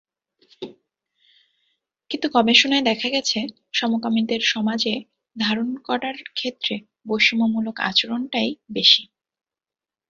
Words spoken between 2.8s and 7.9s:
দেখা গেছে, সমকামীদের সমাজে ধারণ করার ক্ষেত্রে বৈষম্যমূলক